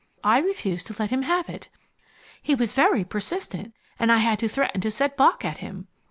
[0.23, 1.69] I refused to let him have it.
[2.41, 5.87] He was very persistent, and I had to threaten to set Bock at him.